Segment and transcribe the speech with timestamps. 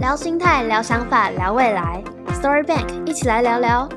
[0.00, 2.00] 聊心态，聊想法，聊未来。
[2.28, 3.88] Story Bank，一起来聊聊。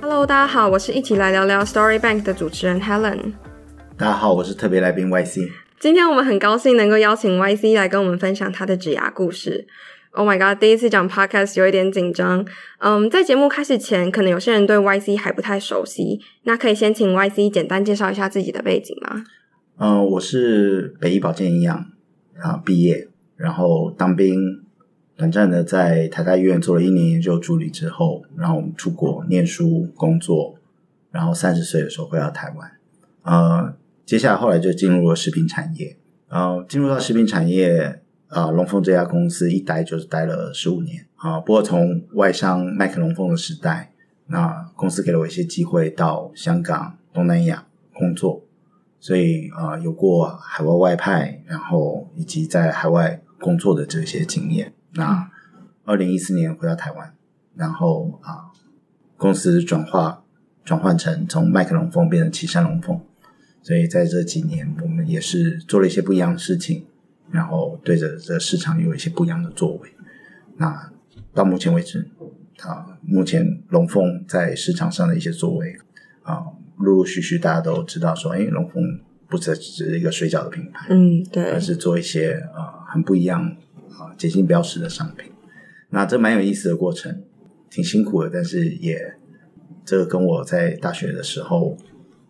[0.00, 3.34] Hello，大家好，我是一起来聊聊 Story Bank 的主持人 Helen。
[3.98, 5.50] 大家好，我是特别来宾 YC。
[5.78, 9.66] 今天我们很高兴能够邀请 YC 来跟我们分享他的职涯故事。
[10.12, 10.58] Oh my god！
[10.58, 12.46] 第一次讲 podcast 有一点紧张。
[12.78, 19.22] 嗯，在节目开始前，可能有些人对 YC 还不太熟悉，那可以先请 YC 简单介绍一下自己的背景吗？
[19.82, 21.90] 嗯，我是北医保健营养
[22.38, 24.62] 啊毕业，然后当兵，
[25.16, 30.56] 短暂的在台大医院做了一年研究助理之后，然后我们出国念书工作，
[31.10, 32.70] 然后三十岁的时候回到台湾。
[33.22, 35.96] 呃，接下来后来就进入了食品产业，
[36.28, 38.02] 然后进入到食品产业。
[38.28, 41.40] 啊，龙凤这家公司一待就是待了十五年啊。
[41.40, 43.92] 不过从外商麦克龙凤的时代，
[44.26, 48.44] 那公司给了我一些机会到香港、东南亚工作，
[49.00, 54.72] 所以啊，有过海外外派，然后以及在海外工作的这些经验。
[54.92, 55.30] 那
[55.84, 57.12] 二零一四年回到台湾，
[57.56, 58.52] 然后啊，
[59.16, 60.22] 公司转化
[60.64, 63.00] 转换成从麦克龙凤变成岐山龙凤，
[63.62, 66.86] 所以在这几年我们也是做了一些不一样的事情。
[67.30, 69.90] 然后对着这市场有一些不一样的作为。
[70.56, 70.92] 那
[71.32, 72.10] 到目前为止，
[72.62, 75.78] 啊，目前龙凤在市场上的一些作为
[76.24, 76.46] 啊，
[76.80, 78.82] 陆陆续续大家都知道说，哎，龙凤
[79.28, 83.56] 不只是一个水饺的品牌，嗯，对，而是做一些啊很不一样
[83.90, 85.30] 啊结晶标识的商品。
[85.90, 87.22] 那这蛮有意思的过程，
[87.68, 89.14] 挺辛苦的，但是也
[89.84, 91.76] 这个跟我在大学的时候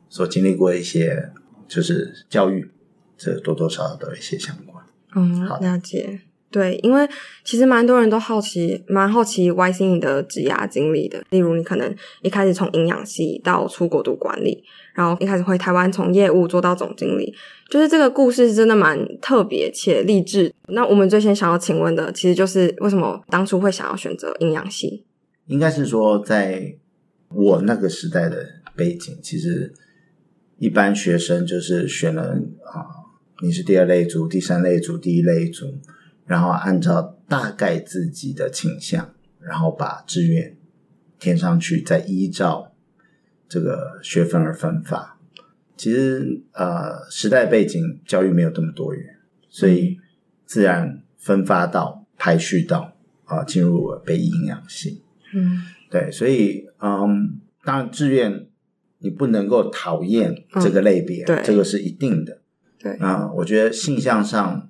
[0.09, 1.31] 所经历过一些
[1.69, 2.71] 就是教育，
[3.17, 4.85] 这多多少少都有一些相关。
[5.15, 6.21] 嗯，好了解。
[6.51, 7.09] 对，因为
[7.45, 11.23] 其实蛮多人都好奇，蛮好奇 Y C 你的职涯经历的。
[11.31, 17.33] 例如，你可能一开始从营养系到出国读管理，然后一开始回台湾从业务做到总经理，
[17.69, 20.53] 就是这个故事真的蛮特别且励志。
[20.69, 25.05] 那我们最先想要请问的，其实就是为什么当初会想要选择营养系？
[25.47, 26.75] 应该是说，在
[27.33, 28.45] 我那个时代的
[28.75, 29.73] 背景，其实
[30.59, 32.99] 一般学生就是选了啊。
[33.43, 35.67] 你是第二类组、第三类组、第一类组，
[36.31, 40.57] 然后按照大概自己的倾向，然后把志愿
[41.19, 42.73] 填上去，再依照
[43.49, 45.19] 这个学分而分发。
[45.77, 49.17] 其实呃，时代背景教育没有这么多元，
[49.49, 49.99] 所以
[50.47, 52.93] 自然分发到排序到
[53.25, 55.03] 啊，进入了北医营养系。
[55.35, 58.47] 嗯，对，所以嗯，当然志愿
[58.99, 62.39] 你不能够讨厌这个类别，这个是一定的。
[62.79, 64.70] 对啊，我觉得性向上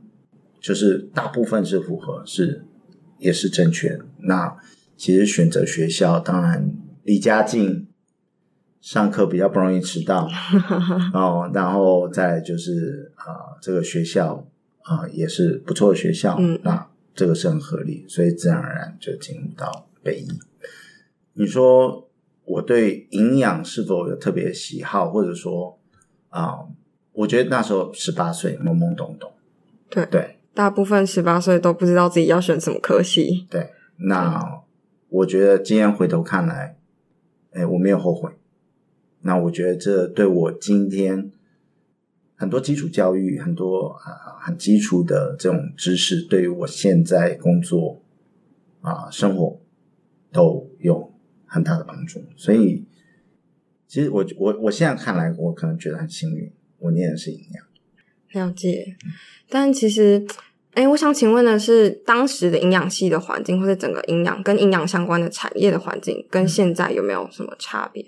[0.60, 2.64] 就是大部分是符合，是
[3.18, 3.98] 也是正确。
[4.18, 4.56] 那
[4.96, 6.72] 其实选择学校，当然
[7.02, 7.88] 离家近，
[8.80, 10.28] 上课比较不容易迟到
[11.14, 11.50] 哦。
[11.54, 14.46] 然后再就是啊，这个学校
[14.82, 20.28] 啊也是不错的学校，那这个是很合理，所以自然而然就进入到北医。
[21.32, 22.08] 你说
[22.44, 25.78] 我对营养是否有特别喜好，或者说
[26.28, 26.58] 啊？
[27.12, 29.32] 我觉得那时候十八岁懵懵懂懂，
[29.90, 33.46] 对对，大部分十八岁都不知道自己要选什么科系。
[33.50, 34.62] 对，那
[35.08, 36.76] 我觉得今天回头看来，
[37.52, 38.32] 哎，我没有后悔。
[39.22, 41.30] 那我觉得这对我今天
[42.36, 48.02] 很多基础教育、很多啊很基础的这种知识，对于我现在工作
[48.80, 49.60] 啊生活
[50.32, 51.12] 都有
[51.44, 52.24] 很大的帮助。
[52.36, 52.86] 所以，
[53.86, 56.50] 其实我我我现在看来，我可能觉得很幸运。
[56.78, 57.66] 我念的是营养，
[58.32, 58.96] 了解。
[59.48, 60.24] 但其实，
[60.74, 68.04] 哎，我想请问的是，当时的营养系的环境，或者整个营养跟营养相关的产业的环境，跟现在有没有什么差别？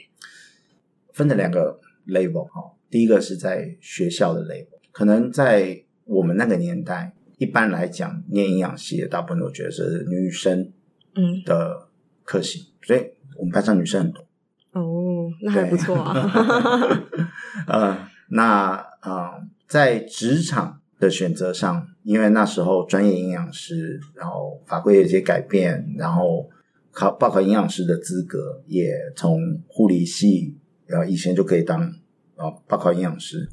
[1.13, 10.73] 分了两个 level 哈，第一个是在学校的 level，可能在我们那个年代，一般来讲，念营养系的大部分都觉得是女生
[11.17, 11.89] 嗯的
[12.23, 13.05] 科系，所以
[13.37, 14.25] 我们班上女生很多。
[14.73, 17.03] 哦，那还不错啊。
[17.67, 18.09] 呃。
[18.35, 18.71] 那
[19.01, 19.33] 啊，
[19.73, 26.51] 在职场的选择上，因为那时候专业营养师，然后法规有些改变，然后
[26.91, 31.91] 考报考营养师的资格也从护理系，然后以前就可以当
[32.37, 33.49] 啊报考营养师，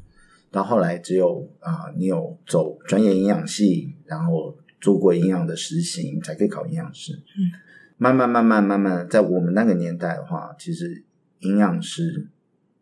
[0.50, 7.14] 到后来只有啊你有走专业营养系，然后做过营养的实习，才可以考营养师。
[7.14, 7.48] 嗯，
[7.96, 11.02] 慢慢慢慢慢慢，在我们那个年代的话，其实
[11.38, 12.28] 营养师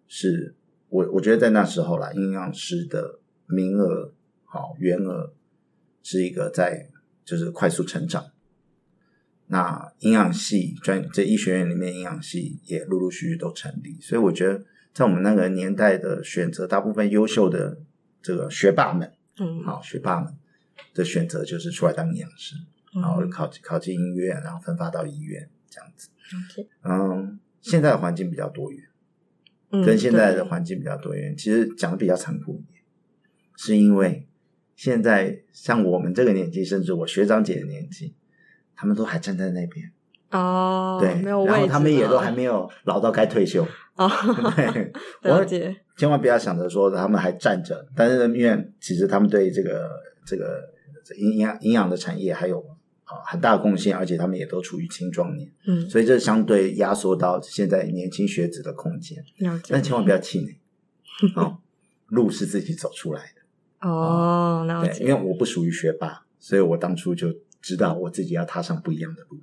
[0.08, 0.56] 是。
[0.90, 4.12] 我我觉得在那时候啦，营养师的名额
[4.44, 5.32] 好员额
[6.02, 6.88] 是一个在
[7.24, 8.30] 就是快速成长。
[9.46, 13.98] 那营养系专在医学院里面，营养系也陆陆续续都成立。
[14.00, 17.80] 所以我觉得在我们那个年代的选择，大部分优秀的
[18.20, 19.10] 这个学霸们，
[19.40, 20.34] 嗯，好学霸们
[20.92, 22.56] 的选择就是出来当营养师，
[22.94, 26.10] 然后嗯考考进医院，然后分发到医院这样子。
[26.82, 28.84] 嗯，现在的环境比较多元，
[29.70, 32.77] 嗯跟现在的环境比较多元，其实讲的比较残酷一点，
[33.60, 34.28] 是因为
[34.76, 38.14] 现在像我们这个年纪，甚至我学长姐的年纪，
[38.76, 39.90] 他们都还站在那边，
[40.30, 43.66] 哦，对，没有然后他们也都还没有老到该退休，
[43.96, 44.08] 哦，
[44.54, 44.92] 对，
[45.28, 45.44] 我
[45.96, 49.90] 千万不要想着说他们还站着，但是呢因为其实他们对这个
[50.24, 50.62] 这个
[51.16, 52.60] 营养营养的产业还有
[53.02, 59.18] 啊很大的贡献，而且他们也都处于青壮年，嗯，所以这相对压缩到现在年轻学子的空间。
[59.38, 61.58] 了解，但千万不要气馁，哦，
[62.06, 63.37] 路是自己走出来的。
[63.80, 69.38] 哦，那对，解，因为我不属于学霸，所以我当初就知道我自己要踏上不一样的路。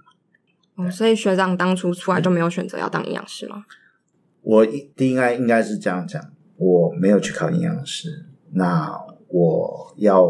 [0.76, 3.66] 哦，所以学长当初出来就没有选择要当营养师吗？
[4.42, 6.22] 我一第应该应该是这样讲，
[6.58, 8.92] 我没有去考营养师，那
[9.30, 10.22] 我要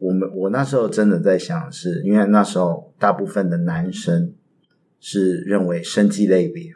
[0.00, 4.34] 我们我那时候真的在想是，因为那时候大部分的男生
[4.98, 6.72] 是认为生技类别，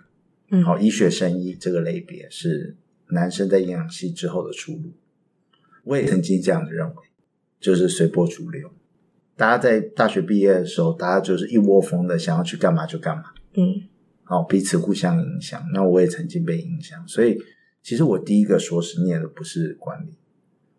[0.51, 2.77] 嗯，好、医学生医这个类别是
[3.09, 4.93] 男生在营养系之后的出路。
[5.89, 6.95] 我也曾经这样子认为，
[7.59, 8.71] 就是随波逐流。
[9.37, 13.25] 大家在大学毕业的时候，大家就是一窝蜂的想要去干嘛就干嘛，
[13.55, 13.89] 嗯
[14.25, 15.59] 好，彼此互相影响。
[15.73, 17.39] 那我也曾经被影响，所以
[17.83, 20.15] 其实我第一个硕士念的不是管理，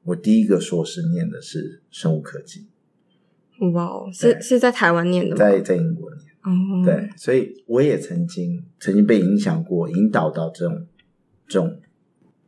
[0.03, 2.67] 我第一个硕士念的是生物科技，
[3.73, 5.37] 哇哦，是是在台湾念的吗？
[5.37, 6.29] 在在英国念。
[6.43, 10.85] 哦，对，所以我也曾经曾经被影响过，引导到这种
[11.47, 11.79] 这种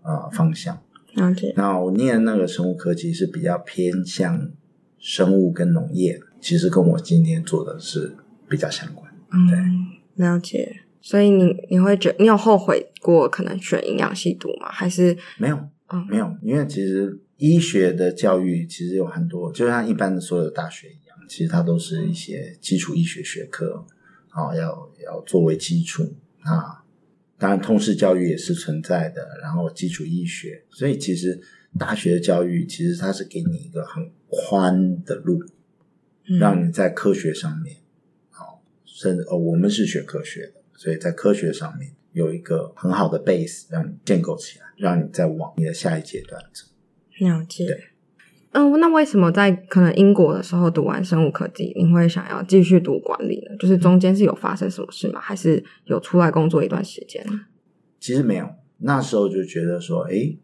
[0.03, 0.79] 呃方向。
[1.13, 4.49] 了解，那我念的那个生物科技是比较偏向
[4.97, 8.15] 生物跟农业，其实跟我今天做的是
[8.49, 9.11] 比较相关。
[9.31, 10.81] 嗯，了解。
[11.01, 14.69] 所以你你会觉你有后悔过可能选营养系读吗？
[14.71, 15.57] 还是没有，
[15.91, 23.83] 嗯没有，因为其实医学的教育其实有很多，就像一般的所有的大学一样，其实它都是一些基础医学学科，
[24.29, 26.03] 啊、要要作为基础
[26.41, 26.80] 啊。
[27.41, 31.41] 当然，通识教育也是存在的，然后基础医学，所以其实
[31.79, 35.43] 大学的教育其实它是给你一个很宽的路，
[36.29, 37.77] 嗯让你在科学上面，
[38.29, 46.67] 好，甚至哦，我们是学科学的，所以在科学上面有一个很好的 base 让你建构起来，让你再往你的下一阶段走。
[47.25, 47.90] 了解对。
[48.51, 53.55] 嗯，那为什么在可能英国的时候读完生物科技，你会想要继续读管理呢？
[53.57, 55.19] 就是中间是有发生什么事吗？
[55.21, 57.25] 还是有出来工作一段时间？
[57.99, 58.49] 其实没有，
[58.79, 60.37] 那时候就觉得说，诶，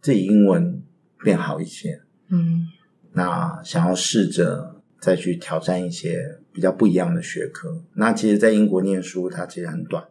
[0.00, 0.82] 自己英文
[1.22, 2.66] 变好一些，嗯
[3.14, 7.82] 那想要试着再去挑战一些比较不一样的学科。
[7.94, 10.04] 那其实，在英国念书，它其实很短，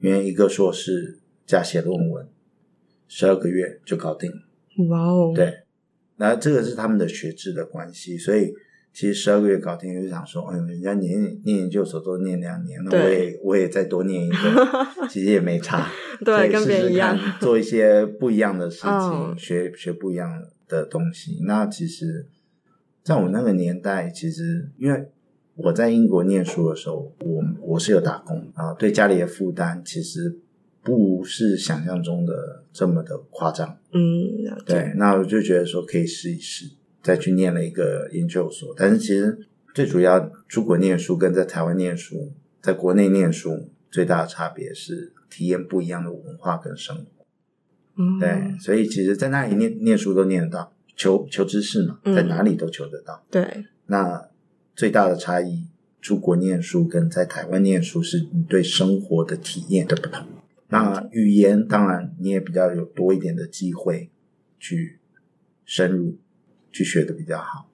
[0.00, 2.28] 因为一个硕士加写论文，
[3.06, 4.36] 十二个月就搞定了。
[4.88, 5.63] 哇哦，，对，
[6.16, 8.54] 那这个是他们的学制的关系，所以
[8.92, 15.88] 其实十二个月搞定，就想说，哎呦，人家念念研究所都念两年，那我也我也再多念一个， 其实也没差。
[16.24, 21.40] 对跟别人一样做一些不一样的事情，嗯学学不一样的东西。
[21.44, 22.26] 那其实，
[23.02, 25.08] 在我那个年代，其实因为
[25.56, 30.38] 我在英国念书的时候，我我是有打工啊，对家里的负担其实
[30.84, 33.78] 不是想象中的这么的夸张。
[33.92, 36.70] 嗯，对，那我就觉得说可以试一试，
[37.02, 38.74] 再去念了一个研究所。
[38.76, 39.38] 但是其实
[39.74, 47.04] 最主要出国念书跟在台湾念书，在国内念书最大的差别是体验不一样的文化跟生活。
[47.96, 53.24] 嗯，对，所以其实，在那里念念书都念得到，求求知识嘛，嗯在哪里都求得到。
[53.30, 54.28] 对，那
[54.76, 55.64] 最大的差异，
[56.02, 60.26] 出国念书跟在台湾念书是你对生活的体验的不同。
[60.68, 64.10] 那语言当然你也比较有多一点的机会
[64.58, 64.98] 去
[65.64, 66.18] 深入
[66.72, 67.70] 去学的比较好。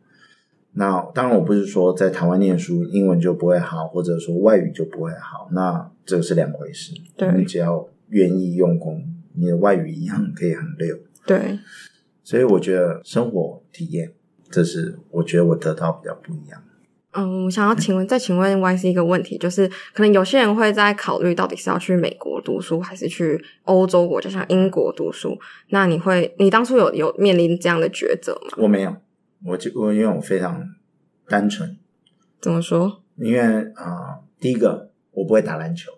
[0.73, 6.93] 那当然，我不是说在台湾念书英文就不会好，或者说外语就不会好，那这个是两回事。
[7.17, 9.05] 对你只要愿意用功，
[9.35, 10.97] 你的外语一样可以很溜。
[11.27, 11.59] 对，
[12.23, 14.13] 所以我觉得生活体验，
[14.49, 16.63] 这是我觉得我得到比较不一样。
[17.13, 25.37] 嗯，我想要请问，再请问 Y C 一个问题，就是可能有些人会在考虑到底是要去美国读书，还是去欧洲国家，像英国读书。
[25.71, 28.57] 那你会，你当初有有面临这样的抉择吗？
[28.59, 28.97] 我没有，
[29.45, 30.63] 我就我因为我非常
[31.29, 31.77] 单纯，
[32.41, 33.03] 怎么说？
[33.17, 33.41] 因为
[33.75, 35.93] 啊、呃第一个我不会打篮球，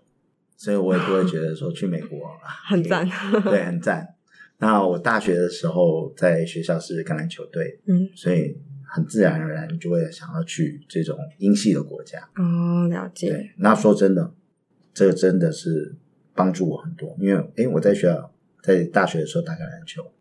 [0.57, 3.09] 所以我也不会觉得说去美国啊 很赞，
[3.45, 4.16] 对，很赞。
[4.59, 8.57] 那我大学的时候在学校是橄榄球队，嗯，所以
[8.95, 12.29] 很自然而然就会想要去这种英系的国家。
[12.37, 14.35] 哦，了解，对，那说真的，
[14.93, 15.97] 这个真的是
[16.35, 20.13] 帮助我很多，因为诶我在学校在大学的时候打橄榄球，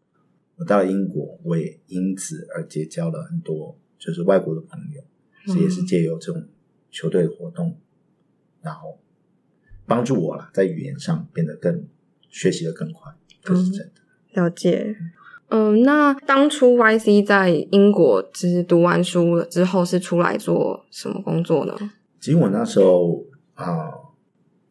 [0.55, 6.47] 我到了英国，我也因此而结交了很多就是外国的朋友，也是借由这种
[6.89, 7.77] 球队的活动，
[8.61, 9.01] 然后
[9.85, 11.85] 帮助我啦，在语言上变得更
[12.29, 13.11] 学习的更快，
[13.43, 14.41] 这是真的。
[14.41, 14.95] 了解。
[15.53, 21.75] 嗯，那当初 YC 在英国就是读完书了之后，是出来做什么工作呢？
[22.21, 23.91] 其实我那时候啊、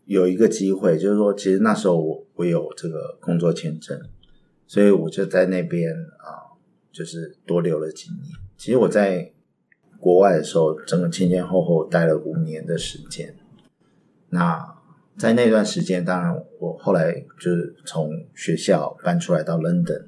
[0.06, 4.00] 有一个机会，就是说，其实那时候我我有这个工作签证，
[4.66, 6.56] 所以我就在那边啊、
[6.90, 8.32] 就是多留了几年。
[8.56, 9.30] 其实我在
[9.98, 13.36] 国外的时候，整个前前后后待了五年的时间。
[14.30, 14.76] 那
[15.18, 20.06] 在那段时间，当然我后来就是从学校搬出来到 London，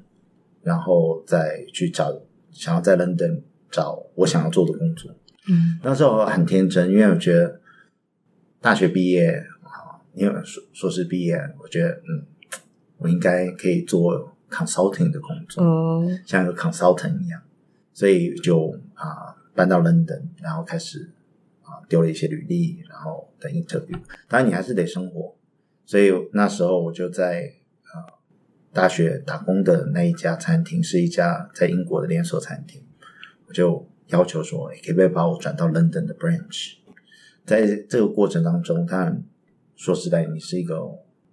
[0.63, 5.11] 然后再去找想要在 London 找我想要做的工作。
[5.47, 7.59] 嗯那时候很天真，因为我觉得
[8.61, 12.25] 大学毕业啊，因为硕硕士毕业，我觉得嗯，
[12.97, 17.41] 我应该可以做 consulting 的工作，哦，像一个 consultant 一样，
[17.91, 21.09] 所以就啊搬到 London，然后开始
[21.63, 23.99] 啊丢了一些履历，然后等 interview。
[24.29, 25.35] 当然你还是得生活，
[25.85, 27.62] 所以那时候我就在啊
[28.73, 32.81] 大学打工的那一家餐厅是一家在英国的连锁餐厅，
[33.47, 36.77] 我就要求说，诶可不可以把我转到 London 的 branch？
[37.45, 39.23] 在这个过程当中，当然
[39.75, 40.79] 说实在，你是一个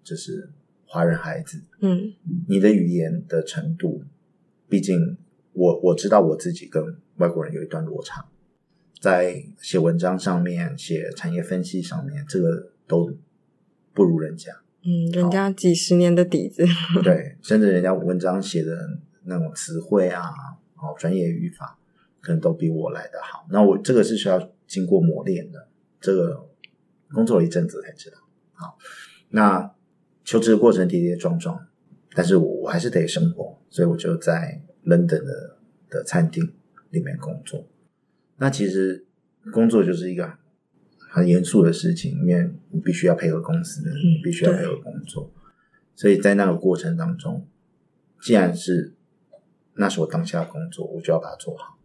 [0.02, 0.50] 就是
[0.85, 2.12] 华人孩子，嗯
[2.47, 4.04] 你的语言的程度，
[4.68, 5.16] 毕竟
[5.52, 8.26] 我我知道我自己跟外国人有一段落差，
[9.00, 13.16] 在写文章上面、写产业分析上面，这个都
[13.94, 14.52] 不如人家。
[14.82, 16.64] 嗯，人家几十年的底子，
[17.04, 20.30] 对，甚至人家文章写的那种词汇啊，
[20.76, 21.78] 哦，专业语法，
[22.20, 23.46] 可能都比我来的好。
[23.50, 25.68] 那我这个是需要经过磨练的，
[26.00, 26.49] 这个
[27.12, 28.16] 工作了一阵子才知道。
[28.54, 28.78] 好，
[29.28, 29.72] 那
[30.25, 31.66] 求职的过程跌跌撞撞，
[32.14, 35.56] 但是我我还是得生活，所以我就在 London 的
[35.90, 36.54] 的餐厅
[36.90, 37.66] 里面工作。
[38.38, 39.04] 那其实
[39.52, 40.38] 工作就是一个
[41.11, 45.31] 很严肃的事情，因为你必须要配合公司，你必须要配合工作。
[45.95, 47.47] 所以在那个过程当中，
[48.21, 48.95] 既然是
[49.75, 51.79] 那是我当下的工作，我就要把它做好。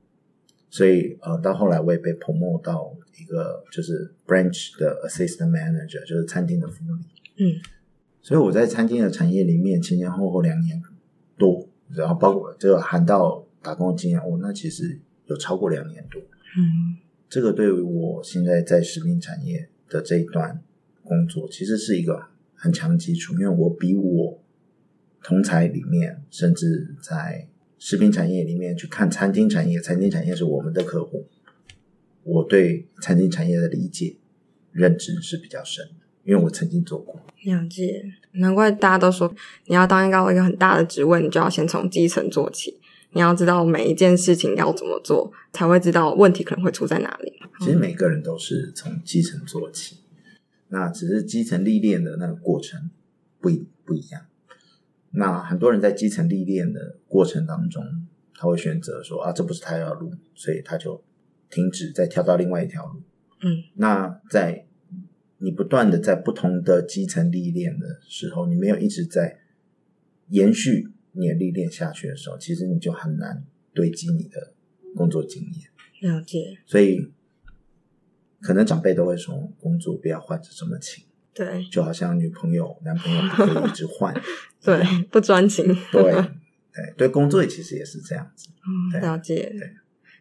[0.70, 7.06] 所以呃，到后来我也被 promote 到一个就是 branch 的 assistant manager，就是餐厅的副理。
[7.38, 7.60] 嗯
[8.22, 10.82] 所以我在餐厅的产业里面前前后后两年
[11.38, 16.20] 多，然后包括这个含到打工的经验，哦，那其实有超过两年多。
[16.22, 16.98] 嗯
[17.30, 20.62] 这个对于我现在在食品产业的这一段
[21.04, 24.40] 工作，其实是一个很强的基础，因为我比我
[25.22, 31.26] 同才里面，甚至在食品产业里面去看餐厅产业，餐厅产业是我们的客户，
[32.24, 34.16] 我对餐厅产业的理解、
[34.72, 37.20] 认知是比较深的，因为我曾经做过。
[37.44, 38.04] 了解，
[38.34, 39.34] 难怪大家都说
[39.66, 42.80] 你要当一个一个很大的职位，你就要先从基层做起。
[43.16, 47.32] 你要知道每一件事情要怎么做，才会知道问题可能会出在哪里。
[47.62, 50.02] 其实每个人都是从基层做起，
[50.68, 52.92] 那只是基层历练的那个过程
[53.40, 54.26] 不一不一样。
[55.12, 57.82] 那很多人在基层历练的过程当中，
[58.34, 61.02] 他会选择说啊，这不是他要的路，所以他就
[61.50, 63.02] 停止，再跳到另外一条路。
[63.42, 64.66] 嗯，那在
[65.38, 69.40] 你不断的在不同的基层历练的时候，你没有一直在
[70.28, 73.44] 延续你的历练下去的时候，其实你就很难
[73.74, 74.54] 堆积你的
[74.96, 76.14] 工作经验。
[76.14, 77.12] 了解，所以
[78.42, 84.14] 可能长辈都会说，工作不要换着这么勤，对就好像女朋友、男朋友不可以一直换。
[84.62, 85.66] 对，不专情。
[85.92, 88.50] 对对对，工作其实也是这样子。
[88.68, 89.72] 嗯，对了解对。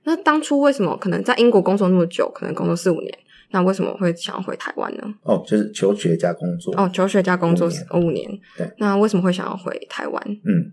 [0.04, 3.18] 那当初为什么可能在英国工作那么久，可能工作四五年，
[3.50, 5.02] 那为什么会想要回台湾呢？
[5.22, 6.74] 哦，就是求学加工作。
[6.76, 10.22] 哦，求学加工作五年，对，那为什么会想要回台湾？
[10.44, 10.72] 嗯，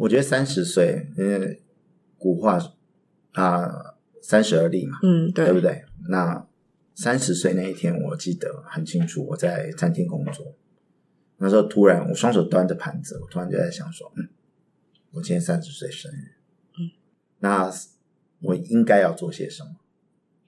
[0.00, 1.62] 我觉得三十岁，因为
[2.16, 2.58] 古话
[3.32, 5.84] 啊，三十而立嘛，嗯，对，对不对？
[6.08, 6.46] 那
[6.94, 10.54] 三十岁那一天，我记得很清楚，我在餐厅工作。
[11.36, 14.26] 那时候突然，我双手端着盘子，我突然就在想说，嗯，
[15.12, 16.32] 我今天三十岁生日，
[16.78, 16.90] 嗯，
[17.40, 17.70] 那
[18.40, 19.70] 我应该要做些什么？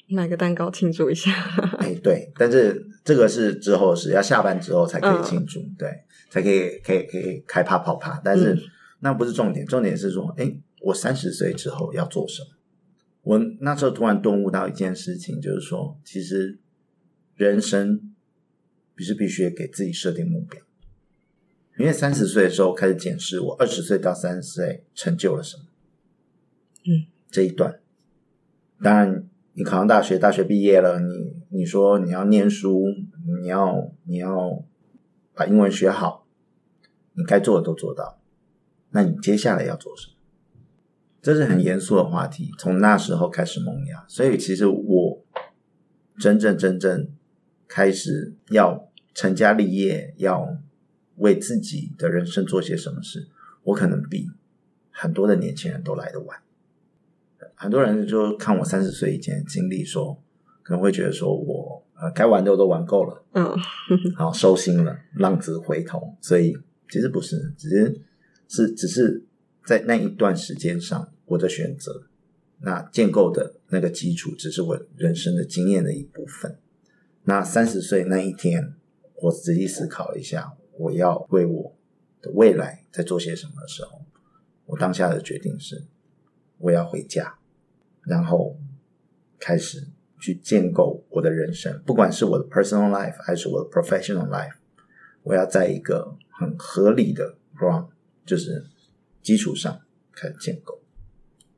[0.09, 1.31] 买个蛋糕庆祝一下。
[1.79, 8.19] 哎，对，但是这个是之后是要下班之后才可以庆祝，对，才可以可以可以开趴跑趴。
[8.25, 8.63] 但是、嗯
[9.05, 12.49] 那不是重点，重点是说，哎，我三十岁之后要做什么？
[13.23, 16.61] 我那时候突然顿悟到一件事情，就是说，其实
[17.35, 18.15] 人生
[18.95, 20.61] 必是必须给自己设定目标。
[21.79, 25.65] 因为三十岁的时候开始检视我二十岁到三十岁成就了什么，
[26.85, 27.81] 嗯，这一段，
[28.81, 32.85] 当然你考上大学，大学毕业了，你你说你要念书，
[33.41, 34.63] 你要你要
[35.35, 36.27] 把英文学好，
[37.15, 38.22] 你该做的都做到，
[38.93, 40.15] 那你接下来要做什么？
[41.21, 44.05] 这是很严肃的话题，从那时候开始萌芽。
[44.09, 45.23] 所以其实我
[46.19, 47.09] 真正真正
[47.69, 50.57] 开始要成家立业，要
[51.17, 53.29] 为自己的人生做些什么事，
[53.63, 54.31] 我可能比
[54.91, 56.39] 很多的年轻人都来得晚。
[57.55, 60.21] 很多人就看我三十岁以前的经历，说
[60.63, 63.57] 可能会觉得说我呃该玩的我都玩够了，嗯
[64.19, 66.17] 然后收心了，浪子回头。
[66.21, 66.57] 所以
[66.91, 68.01] 其实不是，只是
[68.55, 69.25] 是只是
[69.65, 72.03] 在那一段时间上我的选择，
[72.61, 76.59] 那建构的那个基础，只是我人生的经验的一部分。
[77.25, 78.75] 那三十岁那一天，
[79.23, 81.75] 我仔细思考一下，我要为我
[82.21, 84.03] 的未来在做些什么的时候，
[84.67, 85.85] 我当下的决定是，
[86.59, 87.39] 我要回家，
[88.03, 88.59] 然后
[89.39, 89.87] 开始
[90.21, 94.57] 去建构我的人生，不管是我的 personal life 还是我的 professional life，
[95.23, 97.87] 我要在一个很合理的 ground，
[98.25, 98.65] 就是
[99.23, 99.81] 基础上
[100.13, 100.81] 开始建构，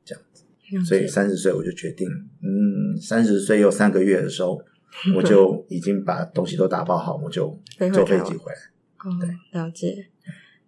[0.03, 0.43] 这样子。
[0.87, 2.07] 所以三十岁我就决定，
[2.41, 4.59] 嗯，三十岁又三个月的时候，
[5.15, 7.59] 我就已经把东西都打包好，我就
[7.93, 8.59] 坐飞机回来。
[8.99, 9.13] 哦，
[9.51, 10.07] 了解。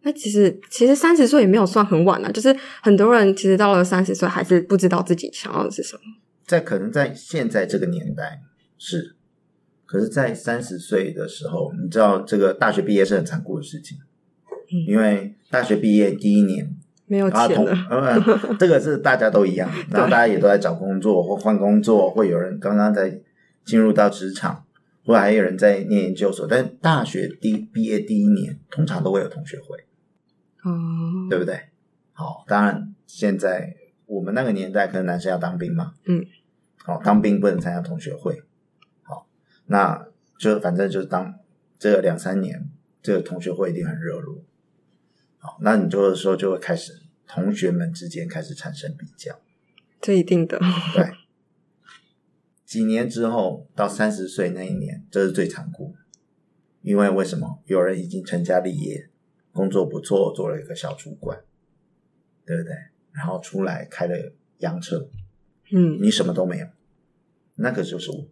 [0.02, 6.02] 那其实其实三十岁也没有算很晚啊，就是很多人其实到了三十岁还是不知道自己想要的是什么。
[6.46, 8.42] 在可能在现在这个年代
[8.78, 9.16] 是，
[9.86, 13.98] 可是，在三十岁的时候，你知道这个大学毕业是很残酷的事情，
[14.72, 14.86] 嗯。
[14.88, 23.22] 因为大学毕业第一年，没有钱了，呃，这个是大家都一样， 然后大家也都在找工作或换工作，或有人刚刚在
[23.64, 24.66] 进入到职场，
[25.06, 26.46] 或还有人在念研究所。
[26.48, 29.78] 但大学第毕业第一年，通常都会有同学会，
[30.64, 31.60] 哦，对不对？
[32.14, 36.26] 好，当然现在我们那个年代，可能男生要当兵嘛，嗯，
[36.84, 38.42] 好，当兵不能参加同学会，
[39.04, 39.28] 好，
[39.68, 40.08] 那
[40.38, 41.36] 就反正就是当
[41.78, 42.70] 这两三年，
[43.02, 44.42] 这个同学会一定很热络，
[45.48, 49.40] 好，那你这个时候就会开始同学们之间开始产生比较，
[50.02, 50.60] 这一定的。
[50.94, 51.10] 对，
[52.66, 55.96] 几年之后到三十岁那一年，这是最残酷，
[56.82, 57.64] 因为为什么？
[57.66, 59.10] 有人已经成家立业，
[59.54, 61.40] 工作不错，做了一个小主管，
[62.46, 62.74] 对不对？
[63.14, 65.10] 然后出来开了洋车，
[65.72, 66.68] 嗯，你什么都没有，
[67.56, 68.28] 那个就是我，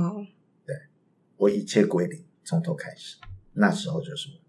[0.00, 0.26] 哇
[0.64, 0.74] 对，
[1.36, 3.18] 我一切归零，从头开始，
[3.52, 4.41] 那时候就是我。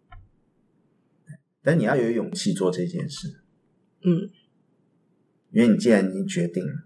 [1.63, 3.39] 对但你要有勇气做这件事，
[4.02, 4.30] 嗯，
[5.52, 6.84] 因为你既然已经决定了，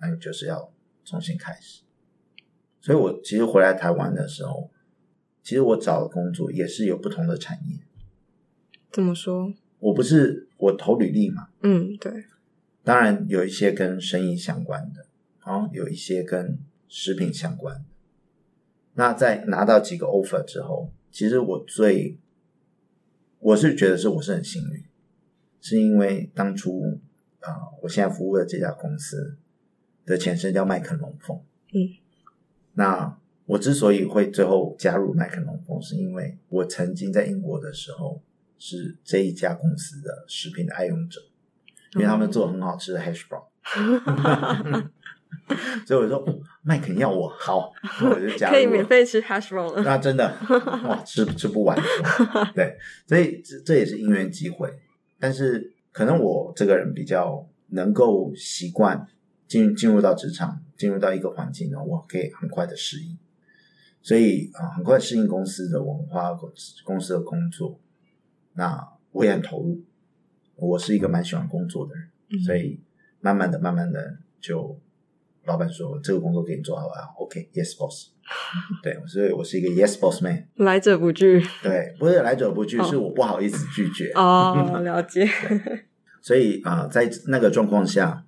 [0.00, 0.72] 那你就是要
[1.04, 1.82] 重新开始。
[2.80, 4.70] 所以我其实回来台湾的时候，
[5.42, 7.78] 其实我找的工作也是有不同的产业。
[8.90, 9.54] 怎么说？
[9.78, 12.24] 我不是我投履历嘛，嗯，对，
[12.82, 15.06] 当然有一些跟生意相关的，
[15.44, 17.84] 哦，有一些跟食品相关的。
[18.94, 22.18] 那在拿到几个 offer 之后，其实我最
[23.42, 24.84] 我是觉得是我是很幸运，
[25.60, 27.00] 是因为当初
[27.40, 29.36] 啊、呃我现在服务的这家公司
[30.06, 31.36] 的前身叫麦肯龙凤，
[31.72, 31.98] 嗯，
[32.74, 38.22] 那我之所以会最后加入麦肯龙凤，是因为我曾经在英国的时候
[38.58, 41.20] 是这一家公司的食品的爱用者，
[41.94, 43.42] 因为他们做很好吃的 hash brown，
[45.86, 47.72] 所以我就说哦麦肯要我好，
[48.04, 48.50] 我就加。
[48.50, 49.82] 可以免费吃 hash brown 了。
[49.82, 50.32] 那真的
[50.84, 51.76] 哇，吃吃不完。
[52.54, 54.72] 对，所以这这也是因缘机会。
[55.18, 59.06] 但是可能我这个人比较能够习惯
[59.48, 63.18] 进进入到职场，进入到一个环境呢，我可以很快的适应。
[64.00, 66.50] 所以啊、很快适应公司的文化、公
[66.84, 67.78] 公司的工作。
[68.54, 69.82] 那我也很投入，
[70.56, 72.80] 我是一个蛮喜欢工作的人，嗯所以
[73.20, 74.78] 慢慢的、慢慢的就。
[75.44, 78.10] 老板说这个工作给你做好啊，OK，Yes、boss。
[78.82, 80.48] 对，所以我是一个 Yes boss man。
[80.54, 81.44] 来者不拒。
[81.62, 84.12] 对，不是来者不拒，哦是我不好意思拒绝。
[84.14, 85.28] 哦， 了解。
[86.20, 88.24] 所以啊、呃在那个状况下，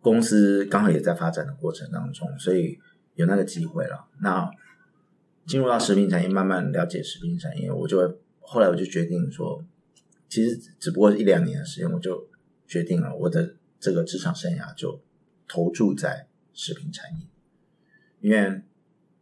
[0.00, 2.78] 公司刚好也在发展的过程当中，所以
[3.14, 4.06] 有那个机会了。
[4.22, 4.48] 那
[5.44, 9.64] 进入到食品产业，慢慢了解食品产业，我就会后来我就决定说，
[10.28, 12.28] 其实只不过是一两年的时间，我就
[12.66, 15.00] 决定了我的这个职场生涯就
[15.48, 16.25] 投注在
[16.56, 17.26] 食品产业，
[18.20, 18.64] 因为嗯、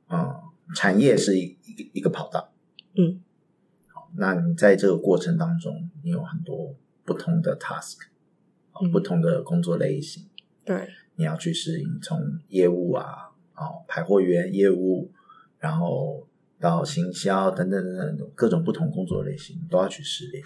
[0.08, 0.44] 呃
[0.74, 2.50] 产业是一一个一个跑道。
[2.94, 3.20] 嗯，
[3.88, 7.98] 好，那你在这个过程当中，你有很多不同的 task，
[8.80, 10.26] 嗯不同的工作类型，
[10.64, 15.12] 对，你要去适应，从业务啊，哦，排货员业务，
[15.58, 16.26] 然后
[16.58, 20.42] 到行销等等等等各种不同工作类型都要去适应。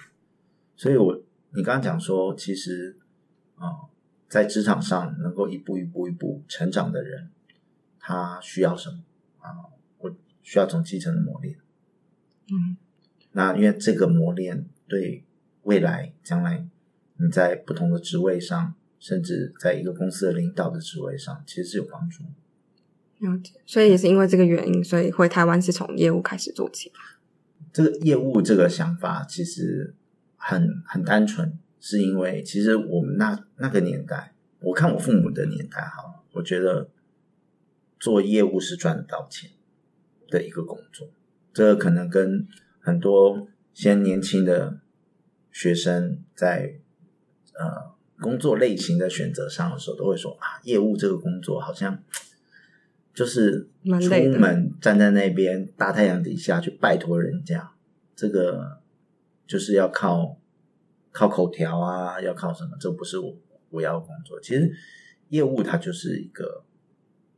[0.74, 2.96] 所以我你刚刚讲说，其实
[3.56, 3.86] 啊、
[4.28, 7.30] 在职场上能够一步一步一步成长的人，
[7.98, 8.98] 他需要什么
[9.40, 9.72] 啊？
[9.98, 11.56] 我需要从基层的磨练。
[12.50, 12.76] 嗯
[13.32, 15.24] 那因为这个磨练对
[15.62, 16.66] 未来将来
[17.18, 22.24] 你在不同的职位上，甚至在一个公司的领导的职位上，其实是有帮助。
[23.18, 26.90] 了解，所以也是因为这个原因，所以回台湾是从业务开始做起。
[27.72, 29.94] 这个业务这个想法其实
[30.36, 36.88] 很很单纯，是因为其实我们那那个年代，我看我父母的年代哈，我觉得
[37.98, 39.50] 做业务是赚得到钱
[40.28, 41.08] 的一个工作。
[41.52, 42.46] 这个可能跟
[42.80, 44.80] 很多现在年轻的
[45.50, 46.78] 学生在
[47.54, 52.02] 呃工作类型的选择上的时候，都会说啊，业务这个工作好像。
[53.14, 53.68] 就是
[54.00, 57.72] 出门站在那边大太阳底下去拜托人家，
[58.14, 58.78] 这个
[59.44, 60.38] 就是要靠
[61.18, 62.76] 靠口条啊，要靠什么？
[62.78, 63.36] 这不是我
[63.70, 64.40] 我要工作。
[64.40, 64.72] 其实
[65.30, 66.62] 业务它就是一个，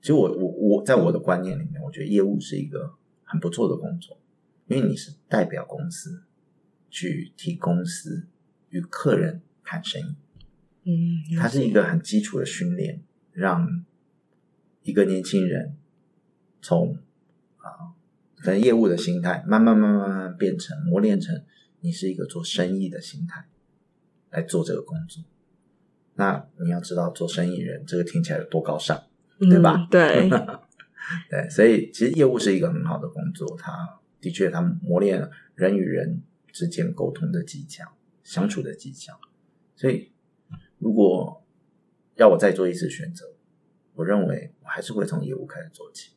[0.03, 2.93] 其实我我我在我的观念里面，我觉得业务是一个
[3.25, 4.21] 很不错的工作，
[4.67, 6.25] 因为你是代表公司
[6.91, 8.27] 去替公司
[8.69, 10.15] 与客人谈生
[10.83, 13.87] 意，嗯，它是一个很基础的训练，让。
[14.83, 15.77] 一个年轻人
[16.63, 16.97] 从
[17.59, 17.93] 啊，
[18.39, 21.45] 可能业务的心态，慢慢慢慢慢慢变成磨练成
[21.81, 23.47] 你是一个做生意的心态
[24.31, 25.23] 来做这个工作。
[26.15, 29.03] 那你要知道，做生意人这个听起来有多高尚，
[29.39, 29.87] 对吧？
[29.91, 30.29] 对，
[31.31, 39.19] 对，所以其实业务是一个很好的工作，它的确它磨练了人与人之间沟通的技巧、相处的技巧。
[39.77, 40.13] 所以，
[40.79, 41.45] 如果
[42.17, 43.27] 要我再做一次选择。
[43.95, 46.13] 我认为我还是会从业务开始做起。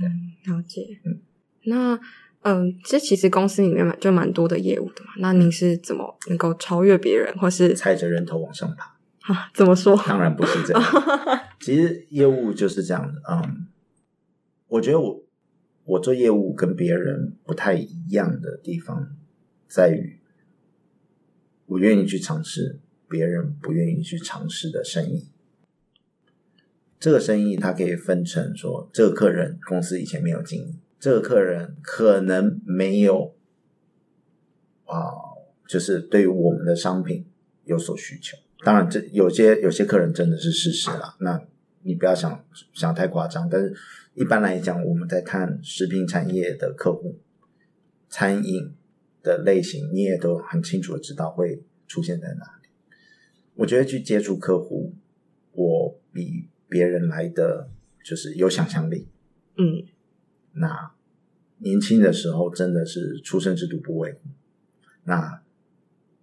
[0.00, 1.00] 嗯，了解。
[1.02, 1.20] 嗯，
[1.64, 1.98] 那
[2.42, 5.10] 嗯，这其实公司里面就蛮多的业务的嘛。
[5.18, 8.96] 那您是怎么能够超越别人，或是踩着人头往上爬？
[9.32, 9.94] 啊，怎么说？
[10.06, 10.82] 当然不是这样。
[11.60, 13.20] 其实业务就是这样的。
[13.30, 13.66] 嗯，
[14.68, 15.22] 我觉得我
[15.84, 19.14] 我做业务跟别人不太一样的地方
[19.68, 20.20] 在于，
[21.66, 25.28] 我愿意去尝试别人不愿意去尝试的生意。
[26.98, 33.34] 这个生意它可以分成说，这个客人公司以前没有经营，这个客人可能没有
[34.84, 35.10] 啊，
[35.66, 37.26] 就是对于我们的商品
[37.64, 38.36] 有所需求。
[38.62, 41.42] 当然，这有些有些客人真的是事实了，那
[41.82, 43.48] 你不要想想太夸张。
[43.48, 43.74] 但是
[44.14, 47.18] 一般来讲，我们在看食品产业的客户，
[48.08, 48.74] 餐饮
[49.22, 52.68] 的类型，你也都很清楚的知道会出现在哪里。
[53.54, 54.94] 我觉得去接触客户，
[55.52, 56.48] 我比。
[56.70, 57.68] 别人来的
[58.04, 59.08] 就是有想象力，
[59.56, 59.82] 嗯，
[60.52, 60.92] 那
[61.58, 64.20] 年轻的时候真的是出生之犊不畏，
[65.04, 65.42] 那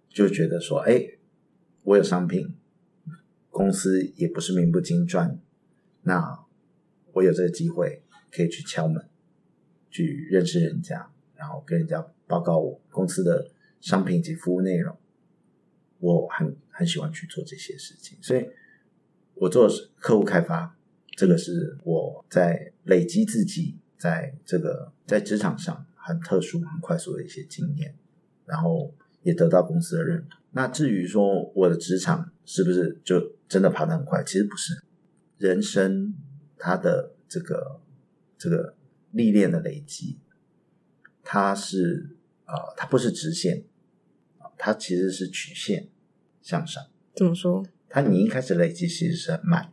[0.08, 1.18] 就觉得说，哎，
[1.84, 2.54] 我有商品，
[3.50, 5.38] 公司也不是名不经传，
[6.02, 6.44] 那
[7.12, 9.08] 我有这个机会可以去敲门，
[9.90, 14.96] 去认识人家，然后跟人家报告我公司的商品及服务内容，
[15.98, 18.48] 我很很喜欢去做这些事情，所以。
[19.40, 20.76] 我做客户开发，
[21.16, 27.94] 这个是我在累积自己在这个在职场上很特殊、很快速的一些经验，
[28.46, 30.40] 然后也得到公司的认同。
[30.52, 34.22] 那至于说我的职场是不是就真的爬得很快？
[34.24, 34.82] 其实不是，
[35.36, 36.14] 人生
[36.56, 37.80] 它的这个
[38.38, 38.74] 这个
[39.10, 40.18] 历练的累积，
[41.22, 43.64] 它是啊，它不是直线
[44.38, 45.88] 啊，它其实是曲线
[46.40, 46.82] 向上。
[47.14, 47.66] 怎么说？
[47.90, 49.72] 它你一开始累积其实是很慢，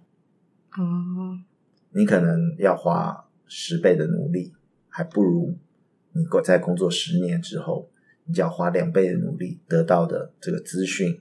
[0.78, 1.40] 哦，
[1.92, 4.54] 你可能要花十倍的努力，
[4.90, 5.58] 还不如
[6.14, 7.90] 你过在工作十年之后，
[8.26, 11.20] 你就要花两倍的努力得到的这个资讯、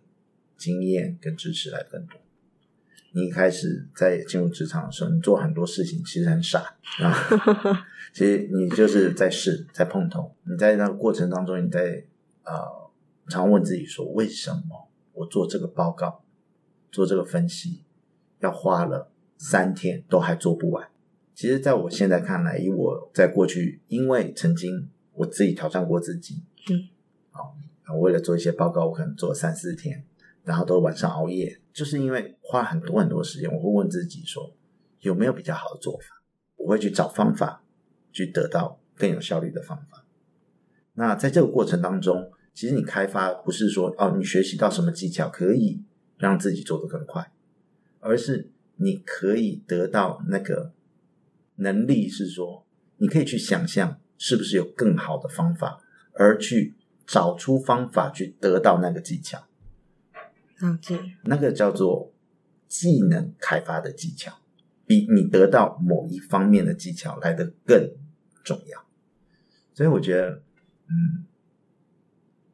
[0.57, 2.21] 经验跟支持来更多。
[3.13, 7.15] 你一开始在进入职场的时候，你做很多事情其实很傻啊，
[8.13, 10.35] 其实你就是在试、在碰头。
[10.45, 12.05] 你在那个过程当中，你在
[12.43, 12.53] 呃，
[13.29, 16.23] 常问自己说：为什么我做这个报告？
[16.91, 17.83] 做这个分析
[18.39, 20.89] 要花了三天都还做不完。
[21.35, 26.88] 其实，在我现在看来，以我在过去，因为曾经我自己挑战过自己，嗯，
[27.31, 27.55] 好，
[27.97, 30.05] 为了做一些报告，我可能做三四天，
[30.44, 33.51] 然后都晚上熬夜，就是因为花很多很多时间。
[33.53, 34.53] 我会问自己说，
[35.01, 36.23] 有没有比较好的做法？
[36.57, 37.62] 我会去找方法，
[38.12, 40.05] 去得到更有效率的方法。
[40.94, 45.83] 那在这个过程当中，其实你开发不是说哦，你学习到什么技巧可以。
[46.16, 47.33] 让自己做得更快，
[47.99, 50.73] 而是你可以得到那个
[51.57, 52.67] 能力，是说
[52.99, 55.81] 你可以去想象是不是有更好的方法，
[56.14, 56.75] 而去
[57.07, 59.47] 找出方法去得到那个技巧。
[60.59, 62.12] 了解，那个叫做
[62.69, 64.40] 技能开发的技巧，
[64.87, 67.90] 比你得到某一方面的技巧来的更
[68.43, 68.85] 重要。
[69.75, 70.43] 所以我觉得，
[70.87, 71.25] 嗯，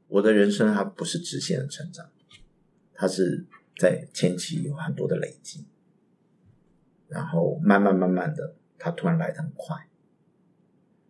[0.09, 2.11] 我的人生它不是直线的成长，
[2.95, 5.67] 它是在前期有很多的累积，
[7.09, 9.87] 然后慢慢慢慢的，它突然来的很快。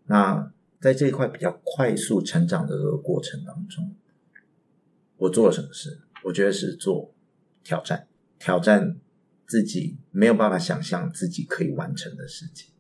[0.07, 3.95] 那在这一块比较快速成长的这个过程当中，
[5.17, 6.01] 我做了什么事？
[6.25, 7.15] 我觉得是做
[7.63, 8.97] 挑战，挑战
[9.47, 12.73] 自己没有办法想象自己可以完成的事情。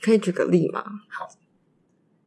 [0.00, 0.84] 可以举个例吗？
[1.08, 1.28] 好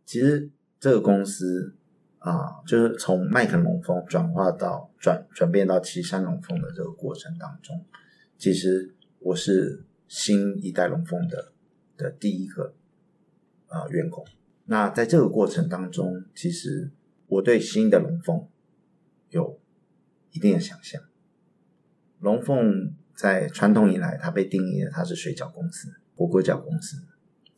[0.05, 1.75] 其实这个公司
[2.17, 7.85] 啊，就是从麦肯龙凤转化到转转变到岐山龙凤的这个过程当中，
[8.37, 11.53] 其实我是新一代龙凤的
[11.99, 12.73] 的第一个
[13.67, 14.25] 啊员工。
[14.65, 16.89] 那在这个过程当中，其实
[17.27, 18.47] 我对新的龙凤
[19.29, 19.59] 有
[20.31, 21.01] 一定的想象。
[22.19, 27.03] 龙凤在传统以来，它被定义的它是水饺公司、火锅饺公司。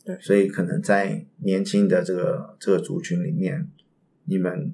[0.04, 3.70] 对所以可能在年轻的这个这个族群里面，
[4.24, 4.74] 你们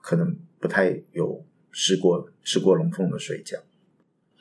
[0.00, 3.60] 可能不太有吃过吃过龙凤的水饺，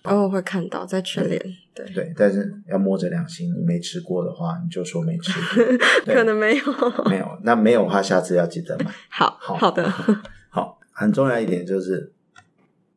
[0.03, 1.39] 偶尔会看到在全联，
[1.73, 5.77] 对，对，但是要摸着良心，你没吃过的话，你就说没吃过，
[6.13, 6.63] 可能没有。
[7.05, 8.91] 没有，那没有的话，下次要记得买。
[9.09, 9.87] 好好好的，
[10.49, 12.11] 好，很重要一点就是，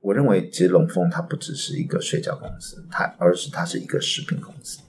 [0.00, 4.80] 我认为其实龙凤它不只是一个睡觉公司，它而是它是一个食品公司。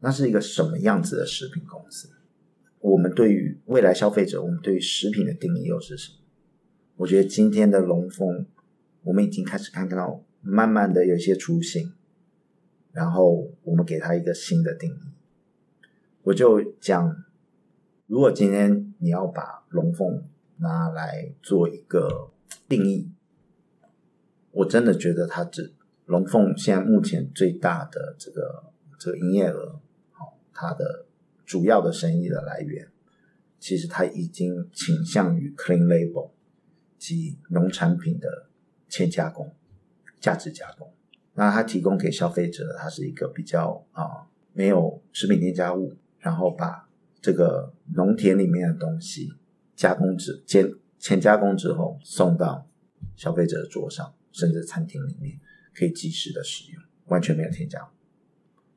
[0.00, 2.08] 那是一个什么样子的食品公司？
[2.78, 6.18] 我们对于未来消费者，我们对于食品的定义又是什么？
[6.98, 8.46] 我觉得今天的龙凤，
[9.02, 11.92] 我们已经开始看到，慢慢的有些雏形，
[12.92, 15.00] 然后我们给它一个新的定义。
[16.22, 17.24] 我就讲，
[18.06, 20.24] 如果今天你要把龙凤
[20.56, 22.30] 拿来做一个
[22.66, 23.10] 定义，
[24.50, 25.74] 我真的觉得它只
[26.06, 29.78] 龙凤现在目前最大的这个这个营业额，
[30.12, 31.04] 好，它的
[31.44, 32.88] 主要的生意的来源，
[33.60, 36.30] 其实它已经倾向于 clean label
[36.96, 38.48] 及农产品的
[38.88, 39.54] 轻加工、
[40.20, 40.92] 价值加工。
[41.34, 46.88] 那它提供给消费者，它是一个比较啊没有食品添加物，然后把
[47.20, 49.32] 这个农田里面的东西
[49.76, 52.66] 加工之前前加工之后送到
[53.14, 55.38] 消费者的桌上，甚至餐厅里面
[55.74, 57.88] 可以及时的使用，完全没有添加物。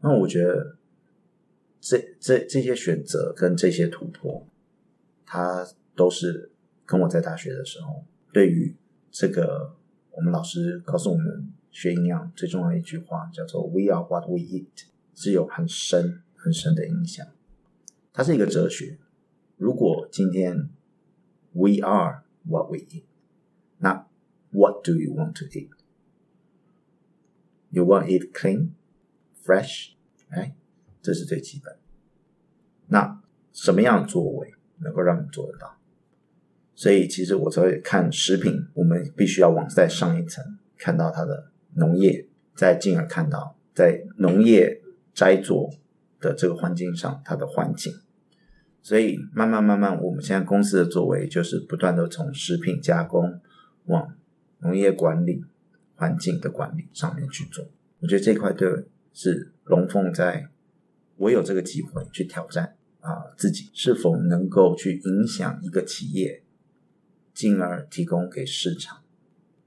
[0.01, 0.77] 那我觉得
[1.79, 4.45] 这这这些选择跟这些突破，
[5.25, 6.51] 它都是
[6.85, 8.75] 跟我在大学的时候，对于
[9.09, 9.75] 这个
[10.11, 17.25] 我们老师告诉我们学营养最重要的一句话叫做 “We are what we eat”，是有很深很深的影响。
[18.13, 18.99] 它是一个哲学。
[19.57, 20.69] 如果今天
[21.53, 23.03] we are what we eat，
[23.77, 24.05] 那
[24.51, 28.71] what do you want to eat？You want to eat clean,
[29.43, 29.93] fresh，
[30.29, 30.55] 哎，
[31.01, 31.77] 这是最基本。
[32.87, 33.21] 那
[33.53, 35.77] 什么样的作为能够让你做得到？
[36.75, 40.43] 所以其实我才会看食品，我们必须要往再上一层，
[40.77, 44.81] 看到它的农业，再进而看到在农业
[45.13, 45.69] 栽作
[46.19, 47.93] 的这个环境上它的环境。
[48.81, 53.39] 所以慢慢慢慢，我们现在公司的作为就是不断的从食品加工
[53.85, 54.15] 往
[54.59, 55.43] 农业管理、
[55.95, 57.63] 环境的管理上面去做。
[57.99, 60.47] 我觉得这块对是龙凤在，
[61.17, 66.40] 我有这个机会去挑战啊、自己是否能够去影响一个企业，
[67.33, 69.01] 进而提供给市场。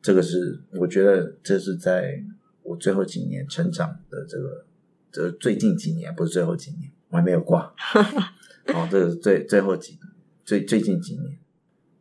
[0.00, 2.22] 这个是我觉得这是在
[2.62, 4.66] 我最后几年成长的这个，
[5.10, 7.74] 这最近几年不是最后几年，我还没有挂。
[8.68, 9.98] 哦，这个是最最后几
[10.44, 11.38] 最最近几年，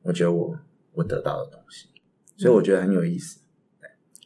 [0.01, 0.59] 我觉得我
[0.93, 1.87] 我得到的东西，
[2.37, 3.39] 所以我觉得很有意思。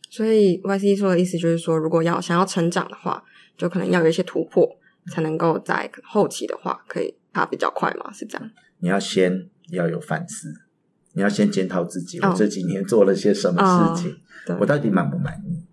[0.10, 3.24] 所以 Y C 说的意思就是说，如果要想要成长的话，
[3.56, 4.80] 就可能要有一些突破，
[5.12, 8.52] 才能够在后期的话可以爬比较快嘛，是这样。
[8.80, 10.54] 你要先要有反思，
[11.18, 13.60] 你要先检讨自己，哦我这几年做了些什么
[13.96, 15.66] 事情，对我到底满不满意？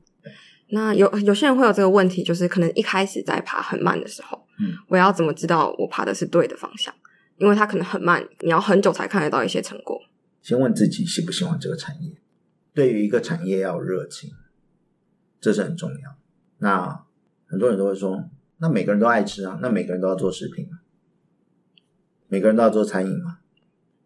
[0.69, 6.95] 那有有些人会有这个问题，就是可能一开始在爬很慢的时候，嗯，我要怎么知道我爬的是对的方向？
[7.37, 10.01] 因为它可能很慢，你要很久才看得到一些成果。
[10.41, 12.17] 先问自己喜不喜欢这个产业。
[12.73, 14.33] 对于一个产业要有热情，
[15.41, 16.17] 这是很重要。
[16.59, 17.05] 那
[17.45, 20.81] 很多人都会说，那每个人都爱吃啊，那每个人都要做食品啊？
[22.29, 23.41] 每个人都要做餐饮吗？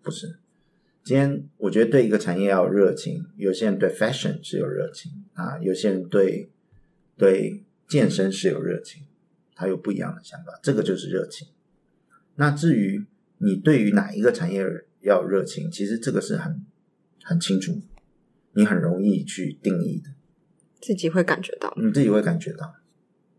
[0.02, 0.40] 不是。
[1.08, 6.50] 今天我觉得对一个产业要有热情，有些人对 fashion 是有热情啊，有些人对
[7.16, 9.04] 对健身是有热情，
[9.54, 11.48] 他有不一样的想法，这个就是热情。
[12.34, 13.06] 那至于
[13.38, 14.62] 你对于哪一个产业
[15.00, 16.62] 要有热情，其实这个是很
[17.22, 17.80] 很清楚，
[18.52, 20.10] 你很容易去定义的，
[20.78, 22.74] 自己会感觉到，你自己会感觉到。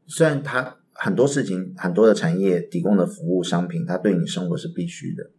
[0.08, 5.30] 虽然它很多事情、很多的产业提供的服务商品，它对你生活是必须的，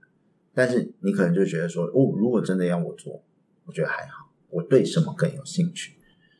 [0.61, 3.25] 但是你可能就觉得说，哦，如果真的要我做，
[3.65, 4.31] 我觉得还好。
[4.51, 5.95] 我对什么更有兴趣？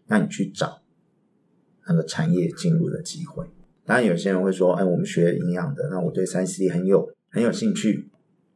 [0.09, 0.83] 那你去找
[1.87, 3.47] 那个产业进入的机会。
[3.87, 8.11] 当然，有些人会说：“哎，我们学营养的，那我对三 C 很有很有兴趣。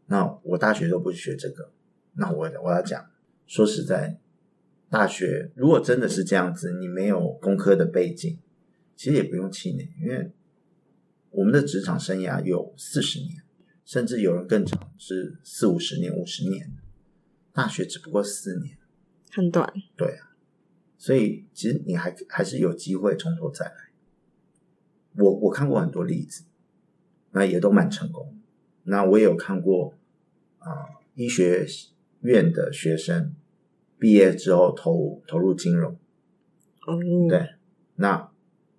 [0.08, 1.70] 那我大学都不学这个。”
[2.18, 3.06] 那我我要讲，
[3.46, 4.20] 说实在，
[4.90, 8.38] 大学如果真的是这样子，你没有工科的背景，
[8.94, 10.30] 其实也不用气馁，因为
[11.30, 13.42] 我们的职场生涯有四十年，
[13.84, 16.72] 甚至有人更长，是四五十年、五十年。
[17.52, 18.76] 大学只不过四年。
[19.30, 20.30] 很短，对啊，
[20.96, 23.74] 所以其实你还还是有机会从头再来。
[25.16, 26.44] 我我看过很多例子，
[27.32, 28.40] 那也都蛮成功。
[28.84, 29.94] 那我也有看过
[30.58, 31.66] 啊，医学
[32.20, 33.34] 院的学生
[33.98, 35.98] 毕业之后投投入金融，
[36.86, 37.54] 哦，对。
[37.96, 38.30] 那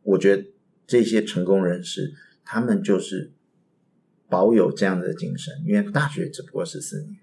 [0.03, 0.45] 我觉得
[0.87, 2.13] 这些成功人士，
[2.43, 3.31] 他们就是
[4.35, 7.21] 保有这样的精神，因为大学只不过是四年，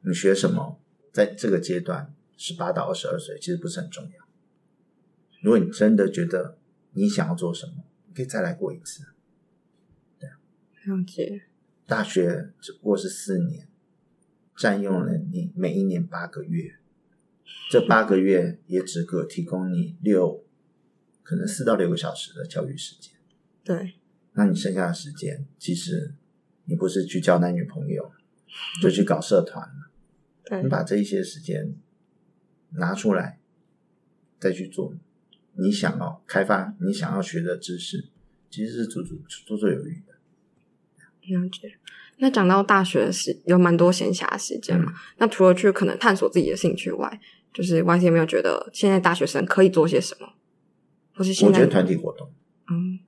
[0.00, 0.80] 你学什么，
[1.12, 2.12] 在这个阶段。
[2.36, 4.28] 十八到二十二岁其实不是很重要。
[5.40, 6.58] 如果你真的觉得
[6.94, 9.04] 你想要做什么，你可以再来过一次。
[10.18, 10.28] 对，
[10.84, 11.44] 了解。
[11.86, 13.68] 大学只不过是四年，
[14.56, 16.74] 占用了你每一年八个月，
[17.70, 20.44] 这八个月也只够提供你六，
[21.22, 23.14] 可能四到六个小时的教育时间。
[23.64, 23.94] 对，
[24.36, 26.14] 那你剩下的时间，其实
[26.66, 28.12] 你不是去交男女朋友，
[28.80, 30.62] 就去搞社团了。
[30.62, 31.74] 你把这一些时间。
[32.78, 33.38] 拿出来，
[34.38, 34.92] 再去做
[35.54, 38.08] 你想要开发、你想要学的知识，
[38.50, 40.12] 其实是足足绰绰有余的。
[41.22, 41.78] 了解。
[42.18, 44.92] 那讲到大学时有蛮多闲暇时间嘛？
[45.16, 47.20] 那除了去可能探索自己的兴趣外，
[47.54, 50.34] 就是 Y C 有没有觉得现在大学生可以做些什么？
[51.14, 52.30] 或是现在我觉得团体活动。
[52.68, 52.98] 嗯，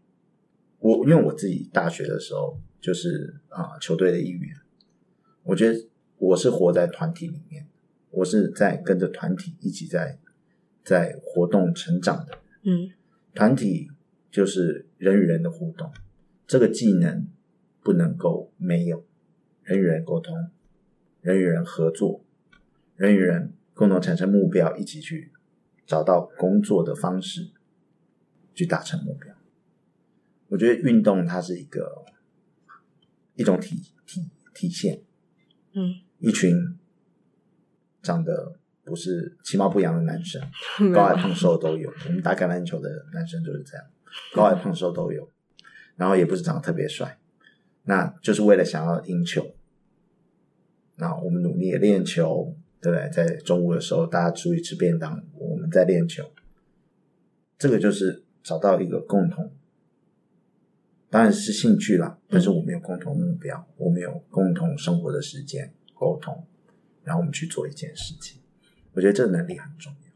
[0.81, 4.57] 我因为我自己大学的时候就是啊球队的一员，
[5.43, 5.89] 我觉得
[6.19, 7.67] 我是活在团体里面。
[8.11, 10.19] 我是在跟着团体一起在
[10.83, 12.91] 在活动成长的，嗯，
[13.35, 13.91] 团体
[14.31, 15.93] 就是人与人的互动，
[16.47, 17.29] 这个技能
[17.83, 19.05] 不能够没有，
[19.63, 20.49] 人与人沟通，
[21.21, 22.25] 人与人合作，
[22.97, 25.31] 人与人共同产生目标，一起去
[25.87, 27.51] 找到工作的方式，
[28.55, 29.35] 去达成目标。
[30.49, 32.05] 我觉得运动它是一个
[33.35, 35.01] 一种体体体现，
[35.73, 36.77] 嗯，一群。
[38.01, 40.41] 长得不是其貌不扬的男生，
[40.95, 41.93] 高矮胖瘦都有。
[42.07, 43.85] 我们打橄榄球的男生就是这样，
[44.33, 45.29] 高矮胖瘦都有。
[45.97, 47.19] 然后也不是长得特别帅，
[47.83, 49.55] 那就是为了想要赢球。
[50.97, 53.11] 那我们努力练球，对不对？
[53.11, 56.25] 在中午的时候，大家出去吃便当，我们在练球。
[57.59, 59.53] 这个就是找到一个共同，
[61.11, 66.47] 当然是兴趣啦，但是我们有共同目标，我们有共同生活的时间沟通。
[67.05, 68.39] 然后我们去做一件事情，
[68.93, 70.09] 我觉得这个能力很重要，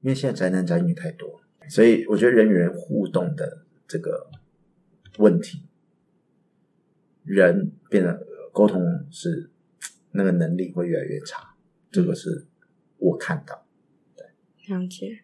[0.00, 4.28] 因为现在宅男宅女太多，所以我觉得人与人互动的这个
[5.18, 5.62] 问题，
[7.22, 9.48] 人变得沟通是
[10.10, 11.54] 那个能力会越来越差，
[11.92, 12.48] 这个是
[12.98, 13.64] 我看到，
[14.16, 14.26] 对，
[14.74, 15.20] 了解。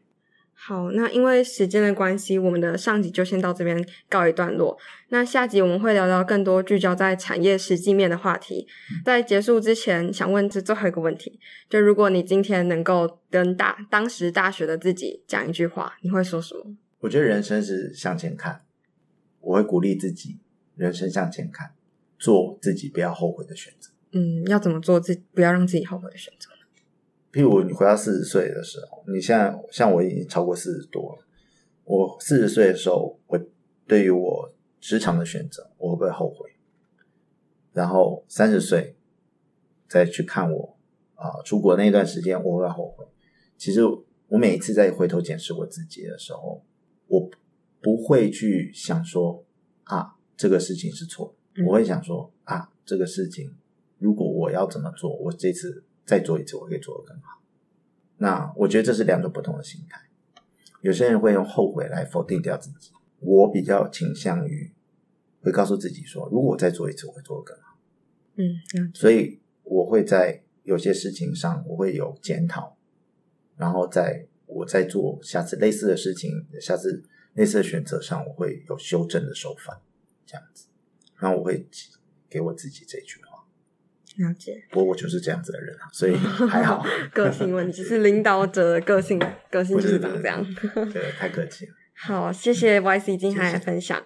[0.63, 4.77] 好，那因为时间的关系，我们的上集就先到这边告一段落。
[5.09, 8.67] 那下集我们会聊聊更多聚焦在产业实际面的话题。
[9.03, 16.77] 在结束之前，想问这最后一个问题：就如果你今天能够跟大当时大学的自己讲一句话，你会说什么？
[17.01, 18.61] 我觉得人生是向前看，
[19.41, 20.39] 我会鼓励自己，
[20.77, 21.71] 人生向前看，
[22.19, 23.91] 做自己不要后悔的选择。
[24.13, 26.51] 嗯，要怎么做自不要让自己后悔的选择？
[27.33, 31.25] 譬如你回到四十岁的时候，你现在像我已经超过四十多了。
[31.85, 33.41] 我四十岁的时候，我
[33.87, 36.51] 对于我职场的选择，我会不会后悔？
[37.73, 38.97] 然后三十岁
[39.89, 40.77] 再去看我
[41.15, 43.07] 啊出国那段时间，我会后悔。
[43.57, 43.83] 其实
[44.29, 46.65] 我每一次在回头检视我自己的时候，
[47.07, 47.31] 我
[47.81, 49.45] 不会去想说
[49.85, 51.33] 啊这个事情是错，
[51.67, 53.55] 我会想说啊这个事情
[53.99, 55.85] 如果我要怎么做，我这次。
[56.11, 57.41] 再做一次，我可以做得更好。
[58.17, 60.01] 那我觉得这是两种不同的心态。
[60.81, 62.91] 有些人会用后悔来否定掉自己，
[63.21, 64.73] 我比较倾向于
[65.41, 67.79] 会告诉自己说，如果我再做一次，我会做得更好。
[68.35, 72.77] 嗯，所以我会在有些事情上我会有检讨，
[73.57, 77.05] 然后在我在做下次类似的事情、下次
[77.35, 79.81] 类似的选择上，我会有修正的手法，
[80.27, 80.67] 这样子。
[81.19, 81.69] 然后我会
[82.29, 83.30] 给我自己这句话。
[84.21, 84.63] 了解。
[84.71, 86.15] 不过我就是这样子的人啊所以
[86.49, 86.85] 还好。
[87.13, 90.45] 个性问题是领导者的个性个性就是长这样。
[90.93, 91.73] 对太客气了。
[91.95, 94.03] 好谢谢 yc 今天的分享。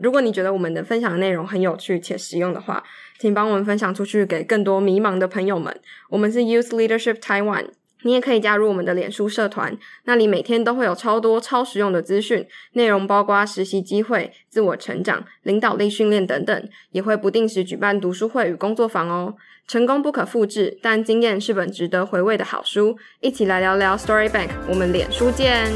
[0.00, 2.82] 如果你觉得我们的分享内容很有趣且实用的话
[3.18, 5.74] 请帮我们分享出去给更多迷茫的朋友们。
[6.08, 7.66] 我们是 use leadership taiwan
[8.04, 19.36] 你也可以加入我们的脸书社团那里每天都会有超多超实用的资讯内容包括实习机会自我成长领导力训练等等也会不定时举办读书会与工作坊哦。
[19.66, 22.96] 成功不可复制但经验是本值得回味的好书。
[23.20, 25.72] 一起来聊聊 story bank 我们脸书见。